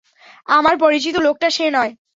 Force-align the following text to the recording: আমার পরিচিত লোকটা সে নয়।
আমার 0.47 0.75
পরিচিত 0.77 1.15
লোকটা 1.25 1.47
সে 1.49 1.65
নয়। 1.71 1.91